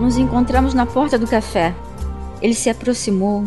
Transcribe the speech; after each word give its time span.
Nos 0.00 0.16
encontramos 0.16 0.74
na 0.74 0.84
porta 0.84 1.16
do 1.16 1.26
café. 1.26 1.72
Ele 2.42 2.52
se 2.52 2.68
aproximou 2.68 3.44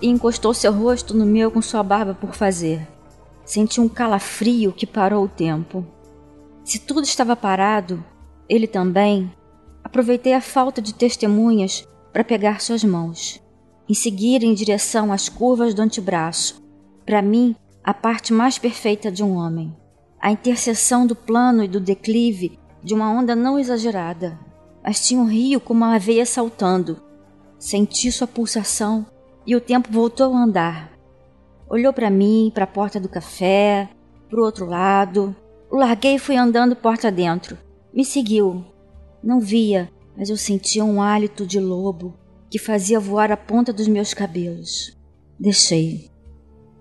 e 0.00 0.08
encostou 0.08 0.54
seu 0.54 0.72
rosto 0.72 1.16
no 1.16 1.26
meu 1.26 1.50
com 1.50 1.60
sua 1.60 1.82
barba 1.82 2.14
por 2.14 2.32
fazer. 2.32 2.86
Senti 3.44 3.80
um 3.80 3.88
calafrio 3.88 4.72
que 4.72 4.86
parou 4.86 5.24
o 5.24 5.28
tempo. 5.28 5.84
Se 6.64 6.78
tudo 6.78 7.02
estava 7.02 7.34
parado, 7.34 8.02
ele 8.48 8.68
também, 8.68 9.32
aproveitei 9.82 10.32
a 10.32 10.40
falta 10.40 10.80
de 10.80 10.94
testemunhas 10.94 11.86
para 12.12 12.22
pegar 12.22 12.60
suas 12.60 12.84
mãos 12.84 13.42
e 13.88 13.94
seguir 13.94 14.44
em 14.44 14.54
direção 14.54 15.12
às 15.12 15.28
curvas 15.28 15.74
do 15.74 15.82
antebraço. 15.82 16.62
Para 17.04 17.20
mim, 17.20 17.56
a 17.82 17.92
parte 17.92 18.32
mais 18.32 18.58
perfeita 18.58 19.10
de 19.10 19.24
um 19.24 19.34
homem. 19.34 19.76
A 20.20 20.30
interseção 20.30 21.04
do 21.04 21.16
plano 21.16 21.64
e 21.64 21.68
do 21.68 21.80
declive 21.80 22.56
de 22.82 22.94
uma 22.94 23.10
onda 23.10 23.34
não 23.34 23.58
exagerada, 23.58 24.38
mas 24.82 25.06
tinha 25.06 25.20
um 25.20 25.26
rio 25.26 25.60
como 25.60 25.84
uma 25.84 25.98
veia 25.98 26.24
saltando. 26.24 27.02
Senti 27.58 28.10
sua 28.10 28.26
pulsação 28.26 29.06
e 29.46 29.54
o 29.54 29.60
tempo 29.60 29.92
voltou 29.92 30.34
a 30.34 30.42
andar. 30.42 30.92
Olhou 31.68 31.92
para 31.92 32.10
mim, 32.10 32.50
para 32.54 32.64
a 32.64 32.66
porta 32.66 32.98
do 32.98 33.08
café, 33.08 33.88
para 34.28 34.40
o 34.40 34.44
outro 34.44 34.66
lado. 34.66 35.34
O 35.70 35.76
larguei 35.76 36.14
e 36.16 36.18
fui 36.18 36.36
andando 36.36 36.74
porta 36.74 37.10
dentro. 37.10 37.56
Me 37.92 38.04
seguiu. 38.04 38.64
Não 39.22 39.40
via, 39.40 39.90
mas 40.16 40.30
eu 40.30 40.36
sentia 40.36 40.84
um 40.84 41.00
hálito 41.02 41.46
de 41.46 41.60
lobo 41.60 42.18
que 42.50 42.58
fazia 42.58 42.98
voar 42.98 43.30
a 43.30 43.36
ponta 43.36 43.72
dos 43.72 43.86
meus 43.86 44.12
cabelos. 44.12 44.96
Deixei. 45.38 46.10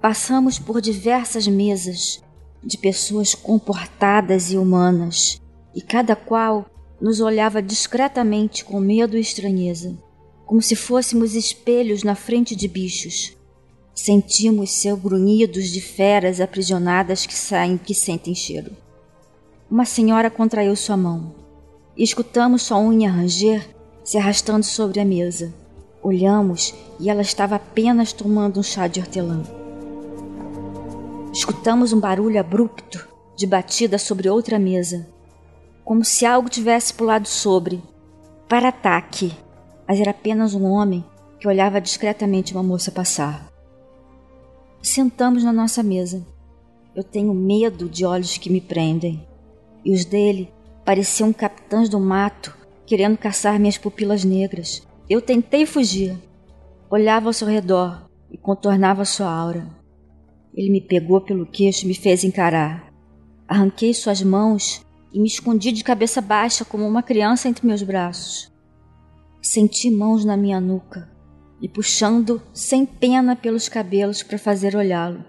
Passamos 0.02 0.58
por 0.58 0.82
diversas 0.82 1.48
mesas 1.48 2.24
de 2.64 2.78
pessoas 2.78 3.36
comportadas 3.36 4.52
e 4.52 4.58
humanas, 4.58 5.40
e 5.76 5.82
cada 5.82 6.16
qual 6.16 6.66
nos 7.02 7.20
olhava 7.20 7.62
discretamente 7.62 8.64
com 8.66 8.80
medo 8.80 9.18
e 9.18 9.22
estranheza 9.22 9.98
como 10.50 10.64
se 10.64 10.76
fôssemos 10.76 11.36
espelhos 11.36 12.02
na 12.02 12.16
frente 12.16 12.56
de 12.56 12.68
bichos. 12.68 13.38
Sentimos 13.94 14.72
seus 14.72 15.00
grunhidos 15.00 15.68
de 15.70 15.80
feras 15.80 16.42
aprisionadas 16.42 17.24
que 17.28 17.36
saem 17.36 17.78
que 17.78 17.94
sentem 17.94 18.34
cheiro. 18.34 18.76
Uma 19.70 19.86
senhora 19.86 20.28
contraiu 20.32 20.76
sua 20.76 20.98
mão. 20.98 21.36
E 21.96 22.04
escutamos 22.04 22.64
sua 22.64 22.80
unha 22.80 23.12
ranger 23.12 23.64
se 24.04 24.18
arrastando 24.18 24.66
sobre 24.66 25.00
a 25.00 25.06
mesa. 25.06 25.54
Olhamos 26.02 26.74
e 27.00 27.12
ela 27.12 27.22
estava 27.22 27.58
apenas 27.58 28.12
tomando 28.12 28.60
um 28.60 28.64
chá 28.64 28.88
de 28.88 29.00
hortelã. 29.00 29.44
Escutamos 31.32 31.94
um 31.94 32.00
barulho 32.00 32.40
abrupto 32.40 33.08
de 33.38 33.46
batida 33.46 34.00
sobre 34.00 34.28
outra 34.28 34.58
mesa, 34.58 35.08
como 35.90 36.06
se 36.06 36.24
algo 36.24 36.48
tivesse 36.48 36.94
pulado 36.94 37.28
sobre. 37.28 37.82
Para 38.48 38.70
ataque! 38.70 39.36
mas 39.88 40.00
era 40.00 40.12
apenas 40.12 40.54
um 40.54 40.66
homem 40.66 41.04
que 41.40 41.48
olhava 41.48 41.82
discretamente 41.82 42.54
uma 42.54 42.62
moça 42.62 42.92
passar. 42.92 43.52
Sentamos 44.84 45.44
na 45.44 45.52
nossa 45.52 45.82
mesa. 45.82 46.24
Eu 46.96 47.04
tenho 47.04 47.34
medo 47.34 47.90
de 47.90 48.06
olhos 48.06 48.38
que 48.38 48.52
me 48.52 48.62
prendem, 48.62 49.28
e 49.84 49.92
os 49.92 50.06
dele 50.06 50.54
pareciam 50.86 51.34
capitães 51.34 51.90
do 51.90 52.00
mato 52.00 52.56
querendo 52.86 53.18
caçar 53.18 53.60
minhas 53.60 53.80
pupilas 53.80 54.24
negras. 54.24 54.88
Eu 55.10 55.20
tentei 55.20 55.66
fugir. 55.66 56.16
Olhava 56.88 57.30
ao 57.30 57.34
seu 57.34 57.48
redor 57.48 58.08
e 58.32 58.38
contornava 58.38 59.06
sua 59.06 59.32
aura. 59.34 59.68
Ele 60.54 60.70
me 60.70 60.82
pegou 60.82 61.20
pelo 61.20 61.48
queixo 61.48 61.86
e 61.86 61.88
me 61.88 61.96
fez 61.96 62.24
encarar. 62.24 62.94
Arranquei 63.48 63.92
suas 63.92 64.22
mãos 64.22 64.88
e 65.12 65.20
me 65.20 65.28
escondi 65.28 65.72
de 65.72 65.84
cabeça 65.84 66.22
baixa 66.22 66.64
como 66.64 66.88
uma 66.88 67.02
criança 67.02 67.48
entre 67.48 67.66
meus 67.66 67.82
braços. 67.82 68.52
Senti 69.42 69.90
mãos 69.90 70.24
na 70.26 70.38
minha 70.38 70.60
nuca 70.60 71.10
e 71.62 71.68
puxando 71.68 72.42
sem 72.54 72.86
pena 72.86 73.36
pelos 73.36 73.68
cabelos 73.68 74.24
para 74.24 74.38
fazer 74.38 74.76
olhá-lo. 74.76 75.24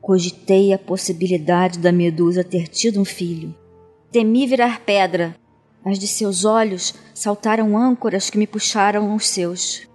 Cogitei 0.00 0.72
a 0.72 0.78
possibilidade 0.78 1.78
da 1.78 1.92
medusa 1.92 2.42
ter 2.42 2.68
tido 2.68 3.00
um 3.00 3.04
filho. 3.04 3.54
Temi 4.10 4.46
virar 4.46 4.80
pedra, 4.80 5.36
mas 5.84 5.98
de 5.98 6.06
seus 6.06 6.44
olhos 6.44 6.94
saltaram 7.14 7.76
âncoras 7.76 8.30
que 8.30 8.38
me 8.38 8.46
puxaram 8.46 9.10
aos 9.12 9.28
seus. 9.28 9.88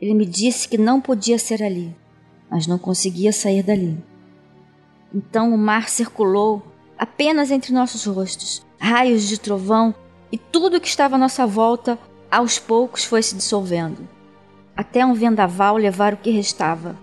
Ele 0.00 0.14
me 0.14 0.24
disse 0.24 0.68
que 0.68 0.78
não 0.78 1.00
podia 1.00 1.38
ser 1.38 1.62
ali, 1.62 1.94
mas 2.50 2.66
não 2.66 2.78
conseguia 2.78 3.32
sair 3.32 3.62
dali. 3.62 4.02
Então 5.14 5.52
o 5.54 5.58
mar 5.58 5.88
circulou 5.88 6.62
apenas 7.00 7.50
entre 7.50 7.72
nossos 7.72 8.04
rostos, 8.04 8.62
raios 8.78 9.26
de 9.26 9.40
trovão 9.40 9.94
e 10.30 10.36
tudo 10.36 10.78
que 10.78 10.86
estava 10.86 11.16
à 11.16 11.18
nossa 11.18 11.46
volta 11.46 11.98
aos 12.30 12.58
poucos 12.58 13.04
foi 13.04 13.22
se 13.22 13.34
dissolvendo, 13.34 14.06
até 14.76 15.04
um 15.04 15.14
vendaval 15.14 15.78
levar 15.78 16.12
o 16.12 16.18
que 16.18 16.30
restava, 16.30 16.94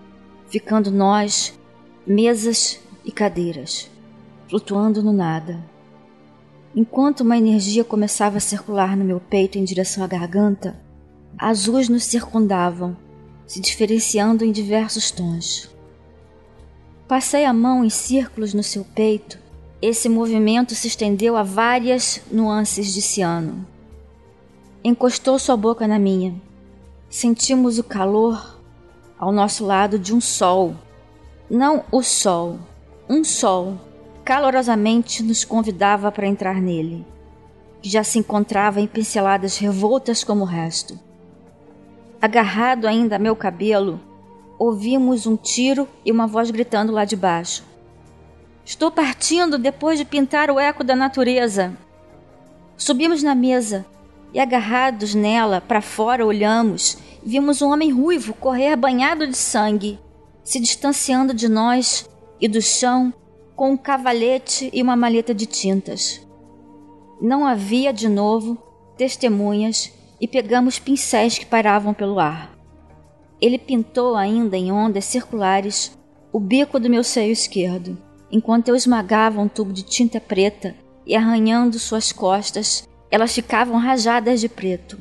ficando 0.48 0.92
nós, 0.92 1.58
mesas 2.06 2.78
e 3.04 3.10
cadeiras, 3.10 3.90
flutuando 4.48 5.02
no 5.02 5.12
nada. 5.12 5.58
Enquanto 6.76 7.22
uma 7.22 7.36
energia 7.36 7.82
começava 7.82 8.36
a 8.36 8.40
circular 8.40 8.96
no 8.96 9.04
meu 9.04 9.18
peito 9.18 9.58
em 9.58 9.64
direção 9.64 10.04
à 10.04 10.06
garganta, 10.06 10.80
azuis 11.36 11.88
nos 11.88 12.04
circundavam, 12.04 12.96
se 13.48 13.60
diferenciando 13.60 14.44
em 14.44 14.52
diversos 14.52 15.10
tons. 15.10 15.68
Passei 17.08 17.44
a 17.44 17.52
mão 17.52 17.84
em 17.84 17.90
círculos 17.90 18.54
no 18.54 18.62
seu 18.62 18.84
peito 18.84 19.47
esse 19.80 20.08
movimento 20.08 20.74
se 20.74 20.88
estendeu 20.88 21.36
a 21.36 21.42
várias 21.42 22.20
nuances 22.30 22.92
de 22.92 23.00
ciano. 23.00 23.66
Encostou 24.82 25.38
sua 25.38 25.56
boca 25.56 25.86
na 25.86 25.98
minha. 25.98 26.34
Sentimos 27.08 27.78
o 27.78 27.84
calor 27.84 28.58
ao 29.18 29.30
nosso 29.30 29.64
lado 29.64 29.98
de 29.98 30.14
um 30.14 30.20
sol. 30.20 30.74
Não 31.48 31.84
o 31.92 32.02
sol, 32.02 32.58
um 33.08 33.22
sol 33.22 33.78
calorosamente 34.24 35.22
nos 35.22 35.44
convidava 35.44 36.12
para 36.12 36.26
entrar 36.26 36.60
nele, 36.60 37.06
que 37.80 37.88
já 37.88 38.04
se 38.04 38.18
encontrava 38.18 38.80
em 38.80 38.86
pinceladas 38.86 39.56
revoltas 39.56 40.22
como 40.22 40.42
o 40.42 40.46
resto. 40.46 40.98
Agarrado 42.20 42.86
ainda 42.86 43.16
a 43.16 43.18
meu 43.18 43.34
cabelo, 43.34 43.98
ouvimos 44.58 45.24
um 45.24 45.36
tiro 45.36 45.88
e 46.04 46.12
uma 46.12 46.26
voz 46.26 46.50
gritando 46.50 46.92
lá 46.92 47.06
de 47.06 47.16
baixo. 47.16 47.64
Estou 48.68 48.90
partindo 48.90 49.56
depois 49.56 49.98
de 49.98 50.04
pintar 50.04 50.50
o 50.50 50.60
eco 50.60 50.84
da 50.84 50.94
natureza. 50.94 51.74
Subimos 52.76 53.22
na 53.22 53.34
mesa 53.34 53.86
e, 54.30 54.38
agarrados 54.38 55.14
nela, 55.14 55.58
para 55.58 55.80
fora 55.80 56.26
olhamos 56.26 56.98
e 57.24 57.30
vimos 57.30 57.62
um 57.62 57.72
homem 57.72 57.90
ruivo 57.90 58.34
correr 58.34 58.76
banhado 58.76 59.26
de 59.26 59.38
sangue, 59.38 59.98
se 60.44 60.60
distanciando 60.60 61.32
de 61.32 61.48
nós 61.48 62.06
e 62.38 62.46
do 62.46 62.60
chão 62.60 63.10
com 63.56 63.70
um 63.70 63.76
cavalete 63.76 64.68
e 64.70 64.82
uma 64.82 64.94
maleta 64.94 65.34
de 65.34 65.46
tintas. 65.46 66.20
Não 67.22 67.46
havia 67.46 67.90
de 67.90 68.06
novo 68.06 68.58
testemunhas 68.98 69.90
e 70.20 70.28
pegamos 70.28 70.78
pincéis 70.78 71.38
que 71.38 71.46
paravam 71.46 71.94
pelo 71.94 72.20
ar. 72.20 72.54
Ele 73.40 73.56
pintou 73.56 74.14
ainda 74.14 74.58
em 74.58 74.70
ondas 74.70 75.06
circulares 75.06 75.96
o 76.30 76.38
bico 76.38 76.78
do 76.78 76.90
meu 76.90 77.02
seio 77.02 77.32
esquerdo 77.32 78.06
enquanto 78.30 78.68
eu 78.68 78.76
esmagava 78.76 79.40
um 79.40 79.48
tubo 79.48 79.72
de 79.72 79.82
tinta 79.82 80.20
preta 80.20 80.74
e 81.06 81.16
arranhando 81.16 81.78
suas 81.78 82.12
costas, 82.12 82.88
elas 83.10 83.34
ficavam 83.34 83.78
rajadas 83.78 84.40
de 84.40 84.48
preto, 84.48 84.98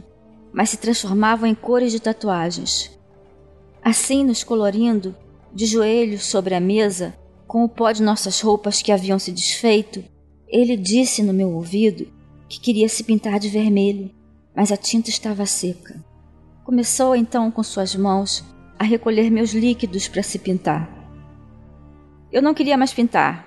mas 0.53 0.69
se 0.69 0.77
transformavam 0.77 1.47
em 1.47 1.55
cores 1.55 1.91
de 1.91 1.99
tatuagens. 1.99 2.97
Assim, 3.83 4.23
nos 4.23 4.43
colorindo, 4.43 5.15
de 5.53 5.65
joelhos 5.65 6.25
sobre 6.25 6.55
a 6.55 6.59
mesa, 6.59 7.15
com 7.47 7.63
o 7.63 7.69
pó 7.69 7.91
de 7.91 8.03
nossas 8.03 8.41
roupas 8.41 8.81
que 8.81 8.91
haviam 8.91 9.17
se 9.17 9.31
desfeito, 9.31 10.03
ele 10.47 10.77
disse 10.77 11.21
no 11.21 11.33
meu 11.33 11.51
ouvido 11.51 12.07
que 12.47 12.59
queria 12.59 12.87
se 12.87 13.03
pintar 13.03 13.39
de 13.39 13.49
vermelho, 13.49 14.11
mas 14.55 14.71
a 14.71 14.77
tinta 14.77 15.09
estava 15.09 15.45
seca. 15.45 16.03
Começou 16.63 17.15
então 17.15 17.51
com 17.51 17.63
suas 17.63 17.95
mãos 17.95 18.43
a 18.79 18.83
recolher 18.83 19.29
meus 19.29 19.51
líquidos 19.51 20.07
para 20.07 20.23
se 20.23 20.39
pintar. 20.39 20.96
Eu 22.31 22.41
não 22.41 22.53
queria 22.53 22.77
mais 22.77 22.93
pintar. 22.93 23.45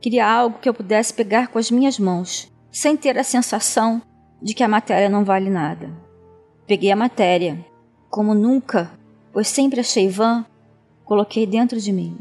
Queria 0.00 0.30
algo 0.30 0.58
que 0.60 0.68
eu 0.68 0.74
pudesse 0.74 1.12
pegar 1.12 1.48
com 1.48 1.58
as 1.58 1.70
minhas 1.70 1.98
mãos, 1.98 2.52
sem 2.70 2.96
ter 2.96 3.18
a 3.18 3.24
sensação 3.24 4.00
de 4.40 4.54
que 4.54 4.62
a 4.62 4.68
matéria 4.68 5.08
não 5.08 5.24
vale 5.24 5.50
nada. 5.50 5.90
Peguei 6.66 6.92
a 6.92 6.96
matéria, 6.96 7.64
como 8.08 8.34
nunca, 8.34 8.92
pois 9.32 9.48
sempre 9.48 9.80
achei 9.80 10.08
vã, 10.08 10.46
coloquei 11.04 11.44
dentro 11.46 11.80
de 11.80 11.92
mim. 11.92 12.18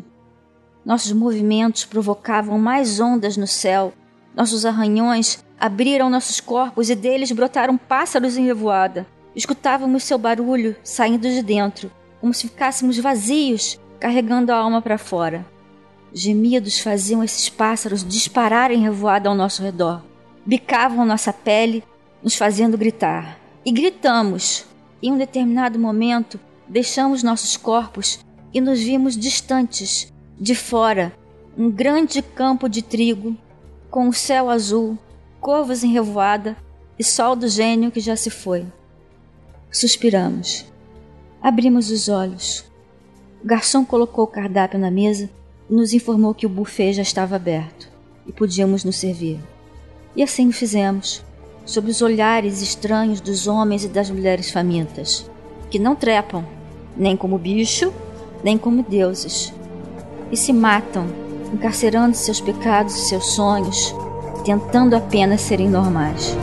Nossos 0.83 1.11
movimentos 1.11 1.85
provocavam 1.85 2.57
mais 2.57 2.99
ondas 2.99 3.37
no 3.37 3.45
céu, 3.45 3.93
nossos 4.35 4.65
arranhões 4.65 5.45
abriram 5.59 6.09
nossos 6.09 6.39
corpos 6.39 6.89
e 6.89 6.95
deles 6.95 7.31
brotaram 7.31 7.77
pássaros 7.77 8.35
em 8.35 8.45
revoada. 8.45 9.05
Escutávamos 9.35 10.03
seu 10.03 10.17
barulho 10.17 10.75
saindo 10.83 11.27
de 11.27 11.43
dentro, 11.43 11.91
como 12.19 12.33
se 12.33 12.47
ficássemos 12.47 12.97
vazios, 12.97 13.79
carregando 13.99 14.51
a 14.51 14.57
alma 14.57 14.81
para 14.81 14.97
fora. 14.97 15.52
Gemidos 16.13 16.79
faziam 16.79 17.23
esses 17.23 17.49
pássaros 17.49 18.07
disparar 18.07 18.69
em 18.69 18.83
revoada 18.83 19.27
ao 19.27 19.33
nosso 19.33 19.63
redor. 19.63 20.03
Bicavam 20.45 21.05
nossa 21.05 21.33
pele, 21.33 21.83
nos 22.21 22.35
fazendo 22.35 22.77
gritar. 22.77 23.39
E 23.65 23.71
gritamos. 23.71 24.65
Em 25.01 25.11
um 25.11 25.17
determinado 25.17 25.79
momento, 25.79 26.39
deixamos 26.67 27.23
nossos 27.23 27.57
corpos 27.57 28.19
e 28.53 28.61
nos 28.61 28.79
vimos 28.79 29.17
distantes, 29.17 30.13
de 30.39 30.53
fora, 30.53 31.11
um 31.57 31.71
grande 31.71 32.21
campo 32.21 32.69
de 32.69 32.83
trigo, 32.83 33.35
com 33.89 34.07
o 34.07 34.13
céu 34.13 34.49
azul, 34.49 34.97
corvos 35.41 35.83
em 35.83 35.91
revoada 35.91 36.55
e 36.97 37.03
sol 37.03 37.35
do 37.35 37.47
gênio 37.47 37.91
que 37.91 37.99
já 37.99 38.15
se 38.15 38.29
foi. 38.29 38.65
Suspiramos. 39.71 40.65
Abrimos 41.41 41.89
os 41.89 42.07
olhos. 42.07 42.63
O 43.43 43.47
garçom 43.47 43.83
colocou 43.83 44.25
o 44.25 44.27
cardápio 44.27 44.79
na 44.79 44.91
mesa 44.91 45.29
nos 45.69 45.93
informou 45.93 46.33
que 46.33 46.45
o 46.45 46.49
buffet 46.49 46.93
já 46.93 47.01
estava 47.01 47.35
aberto 47.35 47.89
e 48.27 48.31
podíamos 48.31 48.83
nos 48.83 48.97
servir. 48.97 49.39
E 50.15 50.21
assim 50.21 50.47
o 50.47 50.51
fizemos, 50.51 51.23
sob 51.65 51.89
os 51.89 52.01
olhares 52.01 52.61
estranhos 52.61 53.21
dos 53.21 53.47
homens 53.47 53.83
e 53.83 53.87
das 53.87 54.09
mulheres 54.09 54.51
famintas, 54.51 55.29
que 55.69 55.79
não 55.79 55.95
trepam, 55.95 56.45
nem 56.95 57.17
como 57.17 57.37
bicho, 57.37 57.93
nem 58.43 58.57
como 58.57 58.83
deuses, 58.83 59.53
e 60.31 60.37
se 60.37 60.51
matam, 60.51 61.07
encarcerando 61.53 62.15
seus 62.15 62.41
pecados 62.41 62.95
e 62.95 63.09
seus 63.09 63.27
sonhos, 63.33 63.95
tentando 64.43 64.95
apenas 64.95 65.41
serem 65.41 65.69
normais. 65.69 66.35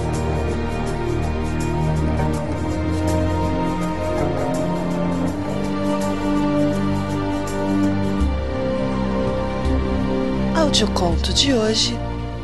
Audioconto 10.60 11.32
de 11.32 11.54
hoje, 11.54 11.96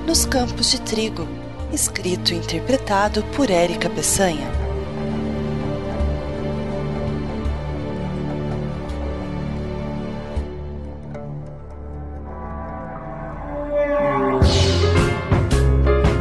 Nos 0.06 0.24
Campos 0.24 0.70
de 0.70 0.80
Trigo, 0.80 1.28
escrito 1.70 2.32
e 2.32 2.36
interpretado 2.36 3.22
por 3.36 3.50
Érica 3.50 3.90
Peçanha. 3.90 4.65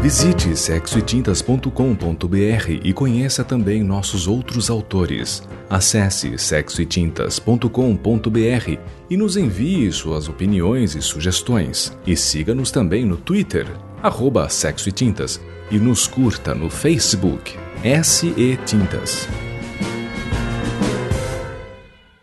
Visite 0.06 0.56
sexoetintas.com.br 0.56 2.70
e 2.84 2.94
conheça 2.94 3.44
também 3.44 3.82
nossos 3.82 4.28
outros 4.28 4.70
autores. 4.70 5.42
Acesse 5.68 6.38
sexoetintas.com.br 6.38 8.78
e 9.10 9.18
nos 9.18 9.36
envie 9.36 9.92
suas 9.92 10.30
opiniões 10.30 10.94
e 10.94 11.02
sugestões. 11.02 11.92
E 12.06 12.16
siga-nos 12.16 12.70
também 12.70 13.04
no 13.04 13.18
Twitter, 13.18 13.66
arroba 14.00 14.48
Tintas, 14.94 15.42
e 15.72 15.80
nos 15.80 16.06
curta 16.06 16.54
no 16.54 16.70
Facebook, 16.70 17.58
SE 18.04 18.60
Tintas. 18.64 19.28